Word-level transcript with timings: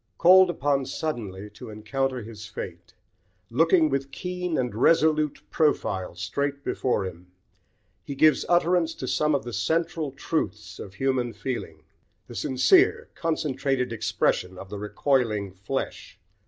Called 0.17 0.49
upon 0.49 0.87
suddenly 0.87 1.51
to 1.51 1.69
encounter 1.69 2.23
his 2.23 2.47
fate, 2.47 2.95
looking 3.51 3.87
with 3.87 4.09
keen 4.09 4.57
and 4.57 4.73
resolute 4.73 5.43
profile 5.51 6.15
straight 6.15 6.63
before 6.63 7.05
him, 7.05 7.27
he 8.03 8.15
gives 8.15 8.43
utterance 8.49 8.95
to 8.95 9.07
some 9.07 9.35
of 9.35 9.43
the 9.43 9.53
central 9.53 10.11
truths 10.11 10.79
of 10.79 10.95
human 10.95 11.33
feeling, 11.33 11.83
the 12.25 12.33
sincere, 12.33 13.09
concentrated 13.13 13.93
expression 13.93 14.57
of 14.57 14.69
the 14.71 14.79
recoiling 14.79 15.51
flesh. 15.53 16.17